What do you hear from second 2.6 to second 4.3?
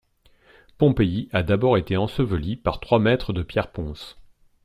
trois mètres de pierres ponces.